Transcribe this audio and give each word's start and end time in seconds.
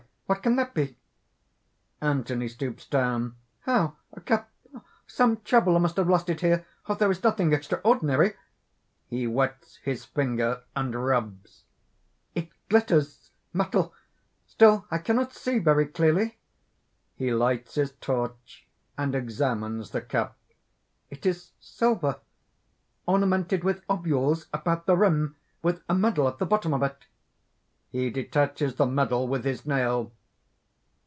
what 0.27 0.43
can 0.43 0.55
that 0.55 0.73
be?" 0.73 0.95
(Anthony 1.99 2.47
stoops 2.47 2.85
down.) 2.87 3.35
"How! 3.63 3.97
a 4.13 4.21
cup! 4.21 4.49
Some 5.05 5.41
traveller 5.41 5.77
must 5.81 5.97
have 5.97 6.07
lost 6.07 6.29
it 6.29 6.39
here. 6.39 6.65
There 6.97 7.11
is 7.11 7.21
nothing 7.21 7.51
extraordinary...." 7.51 8.35
(He 9.09 9.27
wets 9.27 9.75
his 9.83 10.05
finger, 10.05 10.63
and 10.73 10.95
rubs.) 10.95 11.65
"It 12.33 12.47
glitters! 12.69 13.31
metal! 13.51 13.93
Still, 14.47 14.85
I 14.89 14.99
cannot 14.99 15.33
see 15.33 15.59
very 15.59 15.85
clearly...." 15.85 16.37
(He 17.17 17.33
lights 17.33 17.75
his 17.75 17.91
torch, 17.99 18.65
and 18.97 19.13
examines 19.13 19.89
the 19.89 19.99
cup.) 19.99 20.37
"It 21.09 21.25
is 21.25 21.51
silver, 21.59 22.21
ornamented 23.05 23.65
with 23.65 23.83
ovules 23.89 24.47
about 24.53 24.85
the 24.85 24.95
rim, 24.95 25.35
with 25.61 25.83
a 25.89 25.93
medal 25.93 26.25
at 26.29 26.37
the 26.37 26.45
bottom 26.45 26.73
of 26.73 26.83
it." 26.83 27.05
(_He 27.93 28.13
detaches 28.13 28.75
the 28.75 28.85
medal 28.85 29.27
with 29.27 29.43
his 29.43 29.65
nail! 29.65 30.13